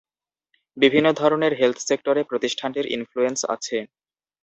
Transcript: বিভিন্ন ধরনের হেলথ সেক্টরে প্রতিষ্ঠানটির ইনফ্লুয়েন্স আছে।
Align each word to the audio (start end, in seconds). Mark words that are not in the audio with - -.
বিভিন্ন 0.77 1.07
ধরনের 1.11 1.53
হেলথ 1.59 1.79
সেক্টরে 1.89 2.21
প্রতিষ্ঠানটির 2.23 2.87
ইনফ্লুয়েন্স 2.95 3.39
আছে। 3.55 3.77